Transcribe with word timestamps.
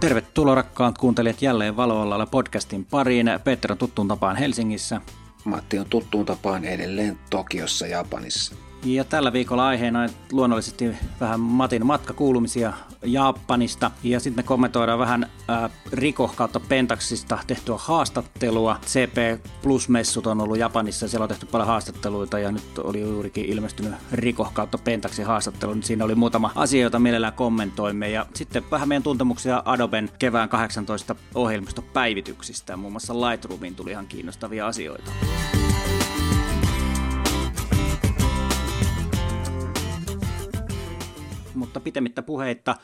Tervetuloa 0.00 0.54
rakkaat 0.54 0.98
kuuntelijat 0.98 1.42
jälleen 1.42 1.76
Valoalalla 1.76 2.26
podcastin 2.26 2.84
pariin. 2.84 3.26
Peter 3.44 3.72
on 3.72 3.78
tuttuun 3.78 4.08
tapaan 4.08 4.36
Helsingissä. 4.36 5.00
Matti 5.44 5.78
on 5.78 5.86
tuttuun 5.86 6.26
tapaan 6.26 6.64
edelleen 6.64 7.18
Tokiossa, 7.30 7.86
Japanissa. 7.86 8.54
Ja 8.84 9.04
tällä 9.04 9.32
viikolla 9.32 9.66
aiheena 9.66 10.08
luonnollisesti 10.32 10.90
vähän 11.20 11.40
Matin 11.40 11.86
matkakuulumisia 11.86 12.72
Japanista. 13.02 13.90
Ja 14.02 14.20
sitten 14.20 14.44
me 14.44 14.46
kommentoidaan 14.46 14.98
vähän 14.98 15.30
äh, 15.50 15.70
Riko 15.92 16.32
kautta 16.36 16.60
Pentaxista 16.60 17.38
tehtyä 17.46 17.74
haastattelua. 17.78 18.80
CP 18.86 19.44
Plus-messut 19.62 20.26
on 20.26 20.40
ollut 20.40 20.58
Japanissa 20.58 21.04
ja 21.04 21.08
siellä 21.08 21.24
on 21.24 21.28
tehty 21.28 21.46
paljon 21.46 21.66
haastatteluita 21.66 22.38
ja 22.38 22.52
nyt 22.52 22.78
oli 22.78 23.00
juurikin 23.00 23.44
ilmestynyt 23.44 23.92
Riko 24.12 24.50
kautta 24.52 24.78
Pentaxin 24.78 25.26
haastattelu. 25.26 25.74
Niin 25.74 25.82
siinä 25.82 26.04
oli 26.04 26.14
muutama 26.14 26.52
asia, 26.54 26.82
jota 26.82 26.98
mielellään 26.98 27.32
kommentoimme. 27.32 28.10
Ja 28.10 28.26
sitten 28.34 28.70
vähän 28.70 28.88
meidän 28.88 29.02
tuntemuksia 29.02 29.62
Adoben 29.64 30.10
kevään 30.18 30.48
18 30.48 31.14
ohjelmistopäivityksistä. 31.34 32.76
Muun 32.76 32.92
muassa 32.92 33.14
Lightroomiin 33.14 33.74
tuli 33.74 33.90
ihan 33.90 34.06
kiinnostavia 34.06 34.66
asioita. 34.66 35.10
Mutta 41.60 41.80
pitemmittä 41.80 42.22
puheitta, 42.22 42.76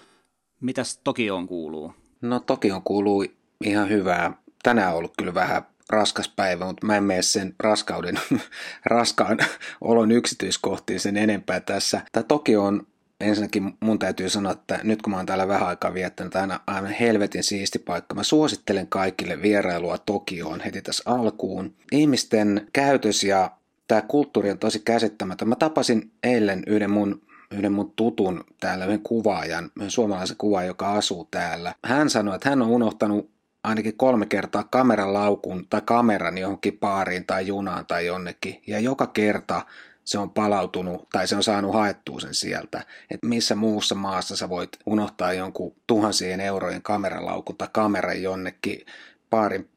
mitäs 0.61 1.01
Tokioon 1.05 1.47
kuuluu? 1.47 1.93
No 2.21 2.41
Tokioon 2.41 2.83
kuuluu 2.83 3.25
ihan 3.65 3.89
hyvää. 3.89 4.33
Tänään 4.63 4.93
on 4.93 4.99
ollut 4.99 5.15
kyllä 5.19 5.35
vähän 5.35 5.63
raskas 5.91 6.29
päivä, 6.29 6.67
mutta 6.67 6.87
mä 6.87 6.97
en 6.97 7.05
mene 7.05 7.23
sen 7.23 7.55
raskauden, 7.59 8.21
raskaan 8.85 9.39
olon 9.81 10.13
yksityiskohtiin 10.13 11.01
sen 11.01 11.17
enempää 11.17 11.61
tässä. 11.61 12.01
Tämä 12.13 12.25
Tokio 12.25 12.65
on 12.65 12.87
ensinnäkin 13.21 13.77
mun 13.81 13.99
täytyy 13.99 14.29
sanoa, 14.29 14.53
että 14.53 14.81
nyt 14.83 15.03
kun 15.03 15.11
mä 15.11 15.17
oon 15.17 15.27
täällä 15.27 15.49
vähän 15.49 15.69
aikaa 15.69 15.95
viettänyt, 15.95 16.37
aina 16.37 16.61
aivan 16.67 16.91
helvetin 16.91 17.45
siisti 17.45 17.79
paikka. 17.79 18.15
Mä 18.15 18.23
suosittelen 18.23 18.87
kaikille 18.87 19.43
vierailua 19.43 19.99
Tokioon 19.99 20.61
heti 20.61 20.83
tässä 20.83 21.03
alkuun. 21.07 21.75
Ihmisten 21.93 22.69
käytös 22.73 23.25
ja 23.25 23.51
tämä 23.89 24.03
kulttuuri 24.03 24.51
on 24.51 24.59
tosi 24.59 24.79
käsittämätön. 24.79 25.49
Mä 25.49 25.57
tapasin 25.57 26.11
eilen 26.23 26.63
yhden 26.67 26.91
mun 26.91 27.26
yhden 27.51 27.73
mun 27.73 27.93
tutun 27.97 28.45
täällä, 28.61 28.85
yhden 28.85 29.03
kuvaajan, 29.03 29.71
yhden 29.77 29.91
suomalaisen 29.91 30.37
kuvaajan, 30.37 30.69
joka 30.69 30.93
asuu 30.93 31.29
täällä. 31.31 31.75
Hän 31.85 32.11
sanoi, 32.11 32.35
että 32.35 32.51
hän 32.51 32.63
on 32.63 32.69
unohtanut 32.69 33.31
ainakin 33.65 33.97
kolme 33.97 34.27
kertaa 34.27 34.65
kameran 34.65 35.15
laukun 35.15 35.67
tai 35.71 35.81
kameran 35.85 36.39
johonkin 36.39 36.79
baariin 36.79 37.27
tai 37.27 37.47
junaan 37.47 37.87
tai 37.87 38.07
jonnekin. 38.07 38.63
Ja 38.67 38.81
joka 38.81 39.07
kerta 39.07 39.63
se 40.05 40.19
on 40.19 40.31
palautunut 40.31 41.09
tai 41.13 41.29
se 41.29 41.37
on 41.37 41.43
saanut 41.43 41.75
haettua 41.75 42.21
sen 42.21 42.35
sieltä. 42.35 42.85
Että 43.11 43.27
missä 43.27 43.55
muussa 43.55 43.95
maassa 43.95 44.37
sä 44.37 44.49
voit 44.49 44.69
unohtaa 44.87 45.33
jonkun 45.33 45.75
tuhansien 45.87 46.41
eurojen 46.41 46.83
kameralaukun 46.83 47.57
tai 47.57 47.69
kameran 47.73 48.23
jonnekin 48.23 48.87
baarin 49.31 49.71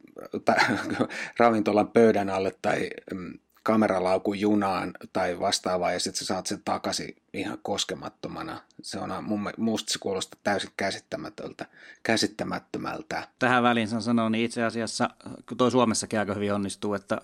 tai 0.45 0.55
ravintolan 1.39 1.87
pöydän 1.87 2.29
alle 2.29 2.55
tai 2.61 2.89
mm, 3.13 3.39
kameralaukun 3.69 4.39
junaan 4.39 4.91
tai 5.13 5.39
vastaavaa 5.39 5.91
ja 5.91 5.99
sitten 5.99 6.19
sä 6.19 6.25
saat 6.25 6.47
sen 6.47 6.61
takaisin 6.65 7.15
ihan 7.33 7.57
koskemattomana. 7.61 8.61
Se 8.81 8.99
on 8.99 9.23
mun, 9.23 9.51
musta 9.57 9.93
se 9.93 9.99
kuulostaa 9.99 10.39
täysin 10.43 10.69
käsittämätöltä, 10.77 11.65
käsittämättömältä. 12.03 13.27
Tähän 13.39 13.63
väliin 13.63 13.87
saan 13.87 14.01
sanoa, 14.01 14.29
niin 14.29 14.45
itse 14.45 14.63
asiassa, 14.63 15.09
kun 15.49 15.57
toi 15.57 15.71
Suomessakin 15.71 16.19
aika 16.19 16.33
hyvin 16.33 16.53
onnistuu, 16.53 16.93
että 16.93 17.21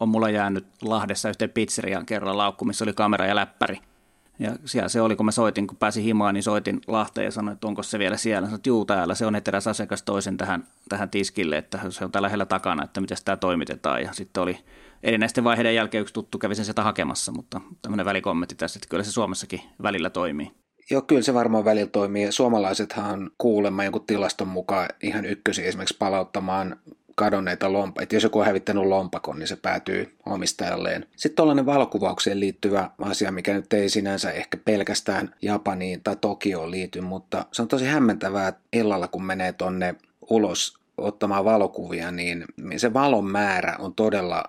on 0.00 0.08
mulla 0.08 0.30
jäänyt 0.30 0.66
Lahdessa 0.82 1.28
yhteen 1.28 1.50
pizzeriaan 1.50 2.06
kerran 2.06 2.38
laukku, 2.38 2.64
missä 2.64 2.84
oli 2.84 2.92
kamera 2.92 3.26
ja 3.26 3.36
läppäri. 3.36 3.78
Ja 4.38 4.56
siellä 4.64 4.88
se 4.88 5.00
oli, 5.00 5.16
kun 5.16 5.26
mä 5.26 5.32
soitin, 5.32 5.66
kun 5.66 5.76
pääsin 5.76 6.04
himaan, 6.04 6.34
niin 6.34 6.42
soitin 6.42 6.80
Lahteen 6.86 7.24
ja 7.24 7.30
sanoin, 7.30 7.54
että 7.54 7.66
onko 7.66 7.82
se 7.82 7.98
vielä 7.98 8.16
siellä. 8.16 8.46
Sanoin, 8.46 8.58
että 8.58 8.68
juu 8.68 8.84
täällä, 8.84 9.14
se 9.14 9.26
on 9.26 9.36
eteräs 9.36 9.66
asiakas 9.66 10.02
toisen 10.02 10.36
tähän, 10.36 10.64
tähän 10.88 11.10
tiskille, 11.10 11.58
että 11.58 11.80
se 11.88 12.04
on 12.04 12.12
tällä 12.12 12.26
lähellä 12.26 12.46
takana, 12.46 12.84
että 12.84 13.00
miten 13.00 13.16
tämä 13.24 13.36
toimitetaan. 13.36 14.02
Ja 14.02 14.12
sitten 14.12 14.42
oli 14.42 14.64
erinäisten 15.02 15.44
vaiheiden 15.44 15.74
jälkeen 15.74 16.02
yksi 16.02 16.14
tuttu 16.14 16.38
kävi 16.38 16.54
sen 16.54 16.64
sieltä 16.64 16.82
hakemassa, 16.82 17.32
mutta 17.32 17.60
tämmöinen 17.82 18.06
välikommentti 18.06 18.54
tässä, 18.54 18.78
että 18.78 18.88
kyllä 18.88 19.04
se 19.04 19.12
Suomessakin 19.12 19.60
välillä 19.82 20.10
toimii. 20.10 20.50
Joo, 20.90 21.02
kyllä 21.02 21.22
se 21.22 21.34
varmaan 21.34 21.64
välillä 21.64 21.90
toimii. 21.90 22.32
Suomalaisethan 22.32 23.30
kuulemma 23.38 23.84
jonkun 23.84 24.06
tilaston 24.06 24.48
mukaan 24.48 24.88
ihan 25.02 25.24
ykkösi 25.24 25.66
esimerkiksi 25.66 25.96
palauttamaan 25.98 26.76
kadonneita 27.14 27.72
lompakon. 27.72 28.02
Että 28.02 28.16
jos 28.16 28.22
joku 28.22 28.38
on 28.38 28.46
hävittänyt 28.46 28.84
lompakon, 28.84 29.38
niin 29.38 29.48
se 29.48 29.56
päätyy 29.56 30.16
omistajalleen. 30.26 31.06
Sitten 31.16 31.36
tuollainen 31.36 31.66
valokuvaukseen 31.66 32.40
liittyvä 32.40 32.90
asia, 32.98 33.32
mikä 33.32 33.54
nyt 33.54 33.72
ei 33.72 33.88
sinänsä 33.88 34.30
ehkä 34.30 34.56
pelkästään 34.56 35.34
Japaniin 35.42 36.00
tai 36.02 36.16
Tokioon 36.20 36.70
liity, 36.70 37.00
mutta 37.00 37.46
se 37.52 37.62
on 37.62 37.68
tosi 37.68 37.84
hämmentävää, 37.84 38.48
että 38.48 38.60
illalla 38.72 39.08
kun 39.08 39.24
menee 39.24 39.52
tonne 39.52 39.94
ulos 40.30 40.78
ottamaan 40.98 41.44
valokuvia, 41.44 42.10
niin 42.10 42.44
se 42.76 42.92
valon 42.92 43.24
määrä 43.24 43.76
on 43.78 43.94
todella 43.94 44.44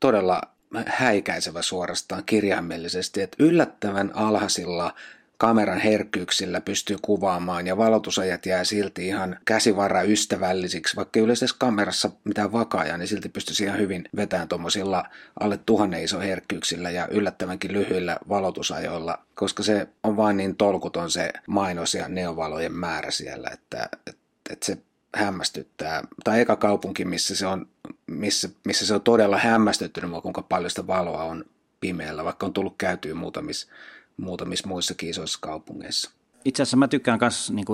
todella 0.00 0.42
häikäisevä 0.86 1.62
suorastaan 1.62 2.24
kirjaimellisesti, 2.24 3.22
että 3.22 3.36
yllättävän 3.44 4.10
alhaisilla 4.14 4.94
kameran 5.38 5.78
herkkyyksillä 5.78 6.60
pystyy 6.60 6.96
kuvaamaan 7.02 7.66
ja 7.66 7.76
valotusajat 7.76 8.46
jää 8.46 8.64
silti 8.64 9.06
ihan 9.06 9.38
käsivarra 9.44 10.02
ystävällisiksi, 10.02 10.96
vaikka 10.96 11.20
yleisessä 11.20 11.56
kamerassa 11.58 12.10
mitään 12.24 12.52
vakaaja, 12.52 12.98
niin 12.98 13.08
silti 13.08 13.28
pystyisi 13.28 13.64
ihan 13.64 13.78
hyvin 13.78 14.08
vetämään 14.16 14.48
tuommoisilla 14.48 15.04
alle 15.40 15.58
tuhannen 15.66 16.04
iso 16.04 16.20
herkkyyksillä 16.20 16.90
ja 16.90 17.08
yllättävänkin 17.10 17.72
lyhyillä 17.72 18.16
valotusajoilla, 18.28 19.18
koska 19.34 19.62
se 19.62 19.88
on 20.02 20.16
vain 20.16 20.36
niin 20.36 20.56
tolkuton 20.56 21.10
se 21.10 21.32
mainos 21.46 21.94
ja 21.94 22.08
neovalojen 22.08 22.72
määrä 22.72 23.10
siellä, 23.10 23.50
että, 23.52 23.88
että, 24.06 24.22
että 24.50 24.66
se 24.66 24.78
hämmästyttää. 25.16 26.02
Tai 26.24 26.40
eka 26.40 26.56
kaupunki, 26.56 27.04
missä 27.04 27.36
se 27.36 27.46
on, 27.46 27.68
missä, 28.06 28.48
missä 28.64 28.86
se 28.86 28.94
on 28.94 29.00
todella 29.02 29.38
hämmästyttynyt, 29.38 30.22
kuinka 30.22 30.42
paljon 30.42 30.70
sitä 30.70 30.86
valoa 30.86 31.24
on 31.24 31.44
pimeällä, 31.80 32.24
vaikka 32.24 32.46
on 32.46 32.52
tullut 32.52 32.74
käytyä 32.78 33.14
muutamissa, 33.14 33.68
muutamissa 34.16 34.68
muissakin 34.68 35.10
isoissa 35.10 35.38
kaupungeissa. 35.42 36.10
Itse 36.44 36.62
asiassa 36.62 36.76
mä 36.76 36.88
tykkään 36.88 37.18
myös 37.20 37.50
niin 37.50 37.66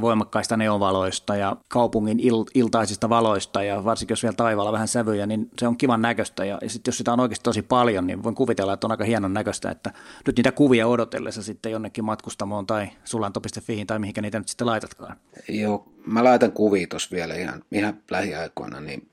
voimakkaista 0.00 0.56
neovaloista 0.56 1.36
ja 1.36 1.56
kaupungin 1.68 2.18
il- 2.20 2.50
iltaisista 2.54 3.08
valoista 3.08 3.62
ja 3.62 3.84
varsinkin 3.84 4.12
jos 4.12 4.22
vielä 4.22 4.34
taivaalla 4.36 4.72
vähän 4.72 4.88
sävyjä, 4.88 5.26
niin 5.26 5.50
se 5.58 5.68
on 5.68 5.76
kivan 5.76 6.02
näköistä 6.02 6.44
ja, 6.44 6.58
ja 6.62 6.70
sitten 6.70 6.92
jos 6.92 6.98
sitä 6.98 7.12
on 7.12 7.20
oikeasti 7.20 7.42
tosi 7.42 7.62
paljon, 7.62 8.06
niin 8.06 8.22
voin 8.22 8.34
kuvitella, 8.34 8.72
että 8.72 8.86
on 8.86 8.90
aika 8.90 9.04
hienon 9.04 9.34
näköistä, 9.34 9.70
että 9.70 9.92
nyt 10.26 10.36
niitä 10.36 10.52
kuvia 10.52 10.86
odotellessa 10.86 11.42
sitten 11.42 11.72
jonnekin 11.72 12.04
matkustamoon 12.04 12.66
tai 12.66 12.88
sulanto.fiin 13.04 13.86
tai 13.86 13.98
mihinkä 13.98 14.22
niitä 14.22 14.38
nyt 14.38 14.48
sitten 14.48 14.66
laitatkaan. 14.66 15.16
Joo, 15.48 15.88
mä 16.06 16.24
laitan 16.24 16.52
kuvia 16.52 16.86
tuossa 16.86 17.16
vielä 17.16 17.34
ihan, 17.34 17.64
ihan 17.72 17.94
lähiaikoina, 18.10 18.80
niin 18.80 19.08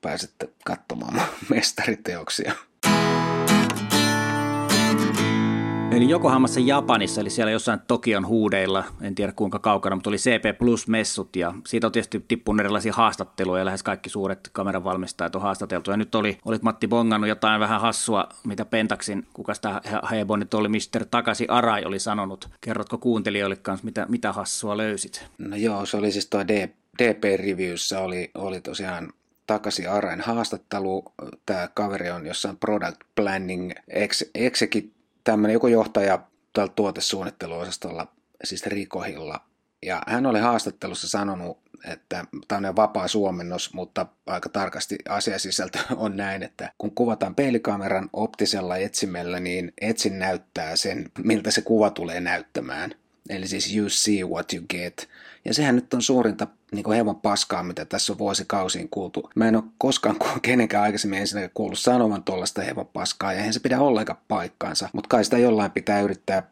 pääsette 0.00 0.48
katsomaan 0.64 1.22
mestariteoksia. 1.50 2.52
Eli 5.96 6.08
Jokohamassa 6.08 6.60
Japanissa, 6.60 7.20
eli 7.20 7.30
siellä 7.30 7.52
jossain 7.52 7.80
Tokion 7.86 8.26
huudeilla, 8.26 8.84
en 9.00 9.14
tiedä 9.14 9.32
kuinka 9.32 9.58
kaukana, 9.58 9.96
mutta 9.96 10.10
oli 10.10 10.16
CP 10.16 10.58
Plus-messut 10.58 11.36
ja 11.36 11.54
siitä 11.66 11.86
on 11.86 11.92
tietysti 11.92 12.24
tippunut 12.28 12.60
erilaisia 12.60 12.92
haastatteluja 12.92 13.58
ja 13.58 13.64
lähes 13.64 13.82
kaikki 13.82 14.08
suuret 14.08 14.50
kameran 14.52 14.84
valmistajat 14.84 15.36
on 15.36 15.42
haastateltu. 15.42 15.90
Ja 15.90 15.96
nyt 15.96 16.14
oli, 16.14 16.38
olit 16.44 16.62
Matti 16.62 16.88
bongannut 16.88 17.28
jotain 17.28 17.60
vähän 17.60 17.80
hassua, 17.80 18.28
mitä 18.46 18.64
Pentaxin, 18.64 19.26
kuka 19.32 19.54
sitä 19.54 19.80
Hebon 20.10 20.40
nyt 20.40 20.54
oli, 20.54 20.68
Mr. 20.68 21.06
Takasi 21.10 21.46
Arai 21.48 21.84
oli 21.84 21.98
sanonut. 21.98 22.48
Kerrotko 22.60 22.98
kuuntelijoille 22.98 23.56
kanssa, 23.56 23.84
mitä, 23.84 24.06
mitä 24.08 24.32
hassua 24.32 24.76
löysit? 24.76 25.24
No 25.38 25.56
joo, 25.56 25.86
se 25.86 25.96
oli 25.96 26.12
siis 26.12 26.26
tuo 26.26 26.40
DP-reviewssä 27.02 28.00
oli, 28.00 28.30
oli 28.34 28.60
tosiaan 28.60 29.12
takaisin 29.46 29.90
Arain 29.90 30.20
haastattelu. 30.20 31.04
Tämä 31.46 31.68
kaveri 31.74 32.10
on 32.10 32.26
jossain 32.26 32.56
product 32.56 33.00
planning 33.14 33.72
executive 34.34 34.88
tämmöinen 35.24 35.52
joku 35.52 35.66
johtaja 35.66 36.18
tällä 36.52 36.72
tuotesuunnitteluosastolla, 36.76 38.06
siis 38.44 38.66
Rikohilla. 38.66 39.40
Ja 39.82 40.02
hän 40.06 40.26
oli 40.26 40.40
haastattelussa 40.40 41.08
sanonut, 41.08 41.58
että 41.84 42.24
tämä 42.48 42.68
on 42.68 42.76
vapaa 42.76 43.08
suomennos, 43.08 43.74
mutta 43.74 44.06
aika 44.26 44.48
tarkasti 44.48 44.98
asiasisältö 45.08 45.78
on 45.96 46.16
näin, 46.16 46.42
että 46.42 46.72
kun 46.78 46.94
kuvataan 46.94 47.34
peilikameran 47.34 48.10
optisella 48.12 48.76
etsimellä, 48.76 49.40
niin 49.40 49.72
etsin 49.80 50.18
näyttää 50.18 50.76
sen, 50.76 51.10
miltä 51.24 51.50
se 51.50 51.62
kuva 51.62 51.90
tulee 51.90 52.20
näyttämään. 52.20 52.94
Eli 53.28 53.48
siis 53.48 53.76
you 53.76 53.88
see 53.88 54.24
what 54.24 54.52
you 54.52 54.64
get. 54.70 55.08
Ja 55.46 55.54
sehän 55.54 55.74
nyt 55.74 55.94
on 55.94 56.02
suurinta 56.02 56.46
niin 56.72 56.92
hieman 56.92 57.16
paskaa, 57.16 57.62
mitä 57.62 57.84
tässä 57.84 58.12
on 58.12 58.18
vuosikausiin 58.18 58.88
kuultu. 58.88 59.30
Mä 59.34 59.48
en 59.48 59.56
ole 59.56 59.64
koskaan 59.78 60.16
kenenkään 60.42 60.82
aikaisemmin 60.82 61.20
ensinnäkin 61.20 61.50
kuullut 61.54 61.78
sanovan 61.78 62.24
tuollaista 62.24 62.62
hieman 62.62 62.86
paskaa, 62.86 63.32
ja 63.32 63.38
eihän 63.38 63.52
se 63.52 63.60
pidä 63.60 63.80
ollenkaan 63.80 64.18
paikkaansa. 64.28 64.88
Mutta 64.92 65.08
kai 65.08 65.24
sitä 65.24 65.38
jollain 65.38 65.70
pitää 65.70 66.00
yrittää 66.00 66.42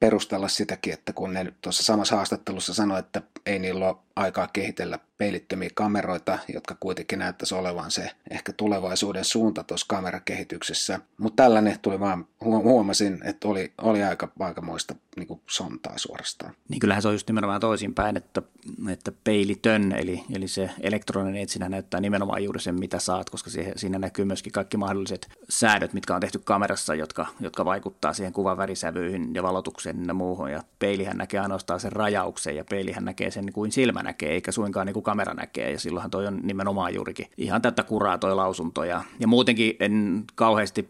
perustella 0.00 0.48
sitäkin, 0.48 0.92
että 0.92 1.12
kun 1.12 1.32
ne 1.32 1.52
tuossa 1.60 1.82
samassa 1.82 2.16
haastattelussa 2.16 2.74
sanoi, 2.74 2.98
että 2.98 3.22
ei 3.46 3.58
niillä 3.58 3.88
ole 3.88 3.96
aikaa 4.16 4.48
kehitellä 4.52 4.98
peilittömiä 5.18 5.70
kameroita, 5.74 6.38
jotka 6.54 6.76
kuitenkin 6.80 7.18
näyttäisi 7.18 7.54
olevan 7.54 7.90
se 7.90 8.10
ehkä 8.30 8.52
tulevaisuuden 8.52 9.24
suunta 9.24 9.64
tuossa 9.64 9.86
kamerakehityksessä. 9.88 11.00
Mutta 11.18 11.42
tällainen 11.42 11.78
tuli 11.82 12.00
vaan, 12.00 12.26
huomasin, 12.44 13.20
että 13.24 13.48
oli, 13.48 13.72
oli 13.78 14.02
aika 14.02 14.28
aikamoista 14.40 14.94
niin 15.16 15.26
kuin 15.26 15.40
sontaa 15.46 15.98
suorastaan. 15.98 16.54
Niin 16.68 16.80
kyllähän 16.80 17.02
se 17.02 17.08
on 17.08 17.14
just 17.14 17.28
nimenomaan 17.28 17.60
toisinpäin, 17.60 18.16
että, 18.16 18.42
että 18.88 19.12
peilitön, 19.24 19.92
eli, 19.92 20.24
eli 20.34 20.48
se 20.48 20.70
elektroninen 20.80 21.42
etsinä 21.42 21.68
näyttää 21.68 22.00
nimenomaan 22.00 22.44
juuri 22.44 22.60
sen, 22.60 22.78
mitä 22.78 22.98
saat, 22.98 23.30
koska 23.30 23.50
siihen, 23.50 23.72
siinä 23.76 23.98
näkyy 23.98 24.24
myöskin 24.24 24.52
kaikki 24.52 24.76
mahdolliset 24.76 25.28
säädöt, 25.48 25.92
mitkä 25.92 26.14
on 26.14 26.20
tehty 26.20 26.38
kamerassa, 26.38 26.94
jotka, 26.94 27.26
jotka 27.40 27.64
vaikuttaa 27.64 28.12
siihen 28.12 28.32
kuvan 28.32 28.56
värisävyihin 28.56 29.34
ja 29.34 29.42
valotukseen 29.42 30.04
ja 30.06 30.14
muuhun. 30.14 30.50
Ja 30.50 30.62
peilihän 30.78 31.16
näkee 31.16 31.40
ainoastaan 31.40 31.80
sen 31.80 31.92
rajauksen 31.92 32.56
ja 32.56 32.64
peilihän 32.64 33.04
näkee 33.04 33.30
sen 33.30 33.52
kuin 33.52 33.72
silmä 33.72 34.02
näkee, 34.02 34.32
eikä 34.32 34.52
suinkaan 34.52 34.86
niin 34.86 34.94
kuin 34.94 35.04
kamera 35.04 35.34
näkee. 35.34 35.70
Ja 35.70 35.78
silloinhan 35.78 36.10
toi 36.10 36.26
on 36.26 36.40
nimenomaan 36.42 36.94
juurikin 36.94 37.26
ihan 37.36 37.62
tätä 37.62 37.82
kuraa 37.82 38.18
toi 38.18 38.34
lausunto. 38.34 38.84
Ja, 38.84 39.02
ja 39.20 39.26
muutenkin 39.26 39.76
en 39.80 40.24
kauheasti 40.34 40.88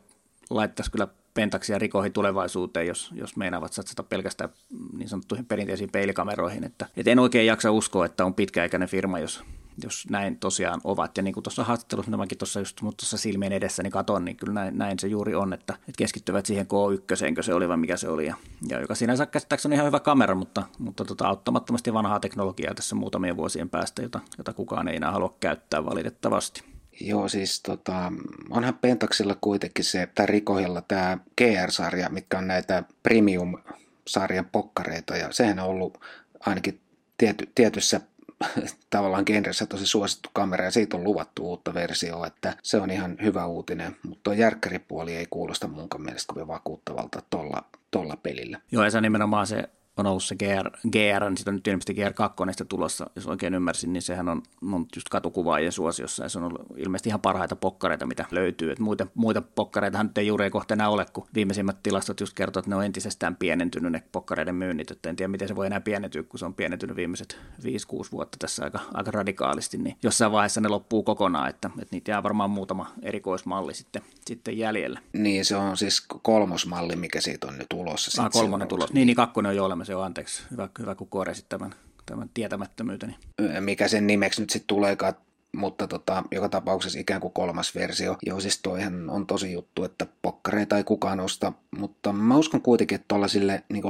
laittaisi 0.50 0.90
kyllä 0.90 1.08
pentaksia 1.34 1.79
rikoihin 1.79 2.12
tulevaisuuteen, 2.12 2.87
jos, 2.87 3.11
jos 3.14 3.37
meinaavat 3.37 3.73
satsata 3.73 4.02
pelkästään 4.02 4.50
niin 4.96 5.08
sanottuihin 5.08 5.46
perinteisiin 5.46 5.90
peilikameroihin. 5.93 6.64
Että, 6.64 6.87
et 6.96 7.08
en 7.08 7.19
oikein 7.19 7.46
jaksa 7.46 7.70
uskoa, 7.70 8.06
että 8.06 8.25
on 8.25 8.34
pitkäaikainen 8.34 8.88
firma, 8.88 9.19
jos, 9.19 9.44
jos 9.82 10.06
näin 10.11 10.38
tosiaan 10.38 10.81
ovat. 10.84 11.17
Ja 11.17 11.23
niin 11.23 11.34
kuin 11.34 11.44
tuossa 11.44 11.64
haastattelussa, 11.64 12.11
mitä 12.11 12.17
mäkin 12.17 12.38
tuossa 12.38 12.61
just 12.61 12.81
tuossa 12.81 13.17
silmien 13.17 13.52
edessä 13.52 13.82
niin 13.82 13.90
katon, 13.90 14.25
niin 14.25 14.37
kyllä 14.37 14.55
näin, 14.55 14.79
näin, 14.79 14.99
se 14.99 15.08
juuri 15.08 15.34
on, 15.34 15.52
että, 15.52 15.73
että 15.73 15.99
keskittyvät 15.99 16.46
siihen 16.46 16.67
K1, 16.67 17.43
se 17.43 17.55
oli 17.55 17.69
vai 17.69 17.76
mikä 17.76 17.96
se 17.96 18.08
oli. 18.08 18.26
Ja, 18.26 18.37
ja 18.69 18.81
joka 18.81 18.94
sinänsä 18.94 19.26
käsittääkseni 19.26 19.73
on 19.73 19.76
ihan 19.76 19.87
hyvä 19.87 20.00
kamera, 20.00 20.34
mutta, 20.34 20.62
mutta 20.79 21.05
tota, 21.05 21.29
auttamattomasti 21.29 21.93
vanhaa 21.93 22.20
teknologiaa 22.20 22.75
tässä 22.75 22.94
muutamien 22.94 23.37
vuosien 23.37 23.70
päästä, 23.70 24.02
jota, 24.02 24.20
jota 24.38 24.52
kukaan 24.52 24.88
ei 24.88 24.96
enää 24.96 25.12
halua 25.12 25.37
käyttää 25.40 25.84
valitettavasti. 25.84 26.71
Joo, 27.00 27.29
siis 27.29 27.61
tota, 27.61 28.12
onhan 28.50 28.79
Pentaxilla 28.81 29.37
kuitenkin 29.41 29.85
se, 29.85 30.09
tai 30.15 30.27
Rikohilla 30.27 30.83
tämä 30.83 31.19
GR-sarja, 31.39 32.09
mitkä 32.09 32.39
on 32.39 32.47
näitä 32.47 32.83
premium-sarjan 33.03 34.49
pokkareita, 34.53 35.17
ja 35.17 35.33
sehän 35.33 35.59
on 35.59 35.67
ollut 35.67 36.00
ainakin 36.41 36.81
tiety, 37.19 37.49
tietyssä 37.55 38.00
tavallaan 38.91 39.25
genressä 39.27 39.67
tosi 39.67 39.87
suosittu 39.87 40.29
kamera 40.33 40.65
ja 40.65 40.71
siitä 40.71 40.97
on 40.97 41.05
luvattu 41.05 41.49
uutta 41.49 41.75
versiota, 41.75 42.27
että 42.27 42.56
se 42.62 42.77
on 42.77 42.91
ihan 42.91 43.17
hyvä 43.23 43.47
uutinen, 43.47 43.97
mutta 44.03 44.21
tuo 44.23 44.33
järkkäripuoli 44.33 45.17
ei 45.17 45.27
kuulosta 45.31 45.69
munkaan 45.69 46.03
mielestä 46.03 46.33
kovin 46.33 46.49
vakuuttavalta 46.49 47.23
tuolla 47.31 47.65
tolla 47.91 48.17
pelillä. 48.17 48.61
Joo, 48.73 48.85
ja 48.85 48.91
se 48.91 49.00
nimenomaan 49.00 49.47
se 49.47 49.65
on 49.97 50.06
ollut 50.06 50.25
se 50.25 50.37
GR, 50.37 50.71
GR 50.91 51.25
niin 51.25 51.37
sitten 51.37 51.53
on 51.53 51.56
nyt 51.56 51.67
ilmeisesti 51.67 51.93
GR2 51.93 52.67
tulossa, 52.69 53.11
jos 53.17 53.27
oikein 53.27 53.55
ymmärsin, 53.55 53.93
niin 53.93 54.03
sehän 54.03 54.29
on, 54.29 54.43
on 54.73 54.87
just 54.97 55.09
katukuvaajien 55.09 55.73
suosiossa 55.73 56.23
ja 56.23 56.29
se 56.29 56.39
on 56.39 56.44
ollut 56.44 56.67
ilmeisesti 56.77 57.09
ihan 57.09 57.21
parhaita 57.21 57.56
pokkareita, 57.56 58.06
mitä 58.06 58.25
löytyy. 58.31 58.73
Et 58.73 58.79
muita, 58.79 59.06
muita 59.15 59.43
pokkareita 59.43 60.03
nyt 60.03 60.19
ei 60.19 60.27
juuri 60.27 60.50
kohta 60.50 60.75
enää 60.75 60.89
ole, 60.89 61.06
kun 61.12 61.27
viimeisimmät 61.35 61.83
tilastot 61.83 62.21
just 62.21 62.35
kertoo, 62.35 62.61
että 62.61 62.71
ne 62.71 62.77
on 62.77 62.85
entisestään 62.85 63.37
pienentynyt 63.37 63.93
ne 63.93 64.03
pokkareiden 64.12 64.55
myynnit, 64.55 64.91
että 64.91 65.11
en 65.11 65.17
tiedä 65.17 65.29
miten 65.29 65.49
se 65.49 65.56
voi 65.56 65.67
enää 65.67 65.81
pienentyä, 65.81 66.23
kun 66.23 66.39
se 66.39 66.44
on 66.44 66.55
pienentynyt 66.55 66.97
viimeiset 66.97 67.39
5-6 67.62 67.65
vuotta 68.12 68.37
tässä 68.39 68.65
aika, 68.65 68.81
aika 68.94 69.11
radikaalisti, 69.11 69.79
niin 69.79 69.97
jossain 70.03 70.33
vaiheessa 70.33 70.61
ne 70.61 70.69
loppuu 70.69 71.03
kokonaan, 71.03 71.50
että, 71.50 71.71
että 71.79 71.97
niitä 71.97 72.11
jää 72.11 72.23
varmaan 72.23 72.50
muutama 72.50 72.93
erikoismalli 73.03 73.75
sitten, 73.75 74.03
sitten 74.27 74.59
jäljellä. 74.59 75.00
Niin, 75.12 75.44
se 75.44 75.56
on 75.56 75.77
siis 75.77 76.06
kolmosmalli, 76.23 76.97
mikä 76.97 77.21
siitä 77.21 77.47
on 77.47 77.59
nyt 77.59 77.69
tulossa. 77.69 78.23
Ah, 78.23 78.31
kolmonen 78.31 78.69
tulos. 78.69 78.93
Niin, 78.93 79.06
niin 79.06 79.17
kakkonen 79.17 79.50
on 79.50 79.56
jo 79.56 79.65
olemassa 79.65 79.81
se 79.87 79.94
on, 79.94 80.05
anteeksi. 80.05 80.43
Hyvä, 80.50 80.69
hyvä 80.79 80.94
kun 80.94 81.08
korjasit 81.08 81.49
tämän, 81.49 81.75
tämän 82.06 82.31
tietämättömyyteni. 82.34 83.17
Mikä 83.61 83.88
sen 83.88 84.06
nimeksi 84.06 84.40
nyt 84.40 84.50
sitten 84.50 84.67
tuleekaan, 84.67 85.14
mutta 85.56 85.87
tota, 85.87 86.23
joka 86.31 86.49
tapauksessa 86.49 86.99
ikään 86.99 87.20
kuin 87.20 87.32
kolmas 87.32 87.75
versio. 87.75 88.17
Joo, 88.26 88.40
siis 88.40 88.61
toihan 88.62 89.11
on 89.11 89.26
tosi 89.26 89.52
juttu, 89.52 89.84
että 89.84 90.06
pokkareita 90.23 90.76
ei 90.76 90.84
kukaan 90.84 91.20
osta, 91.20 91.52
mutta 91.79 92.12
mä 92.12 92.37
uskon 92.37 92.62
kuitenkin, 92.62 92.96
että 92.96 93.08
tuollaisille 93.08 93.64
niin 93.73 93.84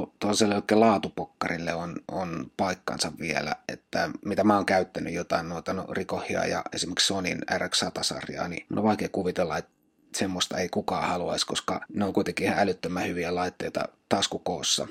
oikein 0.55 0.81
laatupokkarille 0.81 1.75
on, 1.75 1.97
on 2.11 2.51
paikkansa 2.57 3.13
vielä, 3.21 3.57
että 3.69 4.11
mitä 4.25 4.45
mä 4.45 4.57
oon 4.57 4.67
käyttänyt 4.67 5.15
jotain 5.15 5.49
noita 5.49 5.73
no, 5.73 5.87
Rikohia 5.91 6.47
ja 6.47 6.63
esimerkiksi 6.73 7.07
Sonin 7.07 7.39
RX100-sarjaa, 7.51 8.49
niin 8.49 8.67
on 8.77 8.83
vaikea 8.83 9.09
kuvitella, 9.09 9.59
että 9.59 9.73
semmoista 10.17 10.59
ei 10.59 10.69
kukaan 10.69 11.09
haluaisi, 11.09 11.47
koska 11.47 11.81
ne 11.95 12.05
on 12.05 12.13
kuitenkin 12.13 12.47
ihan 12.47 12.59
älyttömän 12.59 13.09
hyviä 13.09 13.35
laitteita 13.35 13.89
taskukoossa. 14.09 14.89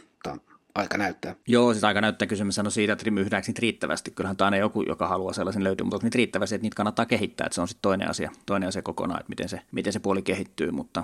Aika 0.75 0.97
näyttää. 0.97 1.35
Joo, 1.47 1.73
siis 1.73 1.83
aika 1.83 2.01
näyttää 2.01 2.27
kysymys 2.27 2.59
on 2.59 2.71
siitä, 2.71 2.93
että 2.93 3.11
myydäänkö 3.11 3.47
niitä 3.47 3.59
riittävästi. 3.61 4.11
Kyllähän 4.11 4.37
tämä 4.37 4.45
aina 4.45 4.57
joku, 4.57 4.81
joka 4.81 5.07
haluaa 5.07 5.33
sellaisen 5.33 5.63
löytyy, 5.63 5.83
mutta 5.83 6.05
niitä 6.05 6.17
riittävästi, 6.17 6.55
että 6.55 6.63
niitä 6.63 6.75
kannattaa 6.75 7.05
kehittää. 7.05 7.45
Että 7.45 7.55
se 7.55 7.61
on 7.61 7.67
sitten 7.67 7.81
toinen 7.81 8.09
asia, 8.09 8.31
toinen 8.45 8.69
asia 8.69 8.81
kokonaan, 8.81 9.19
että 9.19 9.29
miten 9.29 9.49
se, 9.49 9.61
miten 9.71 9.93
se 9.93 9.99
puoli 9.99 10.21
kehittyy. 10.21 10.71
Mutta... 10.71 11.03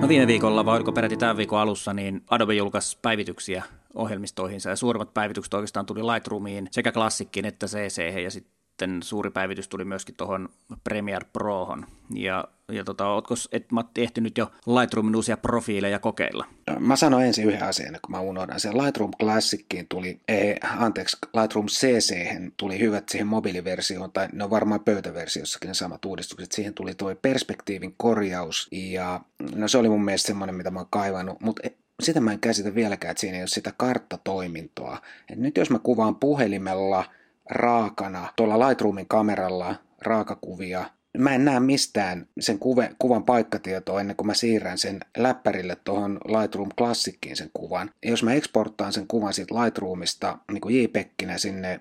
No 0.00 0.08
viime 0.08 0.26
viikolla, 0.26 0.64
vai 0.64 0.76
oliko 0.76 0.92
peräti 0.92 1.16
tämän 1.16 1.36
viikon 1.36 1.60
alussa, 1.60 1.92
niin 1.92 2.24
Adobe 2.30 2.54
julkaisi 2.54 2.98
päivityksiä 3.02 3.64
ohjelmistoihinsa 3.94 4.70
ja 4.70 4.76
suurimmat 4.76 5.14
päivitykset 5.14 5.54
oikeastaan 5.54 5.86
tuli 5.86 6.02
Lightroomiin 6.02 6.68
sekä 6.70 6.92
klassikkiin 6.92 7.46
että 7.46 7.66
CC 7.66 8.22
ja 8.22 8.30
sitten 8.30 9.02
suuri 9.02 9.30
päivitys 9.30 9.68
tuli 9.68 9.84
myöskin 9.84 10.14
tuohon 10.14 10.48
Premiere 10.84 11.26
Prohon. 11.32 11.86
Ja, 12.14 12.44
ja 12.72 12.84
tota, 12.84 13.08
ootko 13.08 13.34
et, 13.52 13.72
Matti 13.72 14.02
ehtinyt 14.02 14.38
jo 14.38 14.50
Lightroomin 14.66 15.16
uusia 15.16 15.36
profiileja 15.36 15.98
kokeilla? 15.98 16.46
Mä 16.78 16.96
sanon 16.96 17.22
ensin 17.22 17.44
yhden 17.44 17.62
asian, 17.62 17.98
kun 18.02 18.10
mä 18.10 18.20
unohdan 18.20 18.60
sen. 18.60 18.78
Lightroom 18.78 19.10
Classickiin 19.20 19.86
tuli, 19.88 20.20
ei, 20.28 20.56
anteeksi, 20.76 21.16
Lightroom 21.40 21.66
CC 21.66 22.14
tuli 22.56 22.78
hyvät 22.78 23.08
siihen 23.08 23.26
mobiiliversioon, 23.26 24.12
tai 24.12 24.28
ne 24.32 24.44
on 24.44 24.50
varmaan 24.50 24.80
pöytäversiossakin 24.80 25.68
ne 25.68 25.74
samat 25.74 26.04
uudistukset. 26.04 26.52
Siihen 26.52 26.74
tuli 26.74 26.94
tuo 26.94 27.14
perspektiivin 27.14 27.94
korjaus, 27.96 28.68
ja 28.72 29.20
no 29.54 29.68
se 29.68 29.78
oli 29.78 29.88
mun 29.88 30.04
mielestä 30.04 30.26
semmoinen, 30.26 30.54
mitä 30.54 30.70
mä 30.70 30.78
oon 30.78 30.88
kaivannut, 30.90 31.40
mutta 31.40 31.62
e, 31.66 31.70
sitä 32.02 32.20
mä 32.20 32.32
en 32.32 32.40
käsitä 32.40 32.74
vieläkään, 32.74 33.10
että 33.10 33.20
siinä 33.20 33.36
ei 33.36 33.42
ole 33.42 33.48
sitä 33.48 33.72
karttatoimintoa. 33.76 34.98
Et 35.32 35.38
nyt 35.38 35.56
jos 35.56 35.70
mä 35.70 35.78
kuvaan 35.78 36.16
puhelimella– 36.16 37.04
raakana 37.50 38.32
tuolla 38.36 38.68
Lightroomin 38.68 39.08
kameralla 39.08 39.74
raakakuvia. 40.02 40.84
Mä 41.18 41.34
en 41.34 41.44
näe 41.44 41.60
mistään 41.60 42.26
sen 42.40 42.58
kuve, 42.58 42.90
kuvan 42.98 43.24
paikkatietoa 43.24 44.00
ennen 44.00 44.16
kuin 44.16 44.26
mä 44.26 44.34
siirrän 44.34 44.78
sen 44.78 45.00
läppärille 45.16 45.76
tuohon 45.84 46.18
Lightroom 46.24 46.68
Classickiin 46.78 47.36
sen 47.36 47.50
kuvan. 47.54 47.90
Jos 48.04 48.22
mä 48.22 48.32
exporttaan 48.32 48.92
sen 48.92 49.06
kuvan 49.06 49.32
siitä 49.32 49.54
Lightroomista 49.54 50.38
niin 50.52 50.82
JPEGinä 50.82 51.38
sinne 51.38 51.80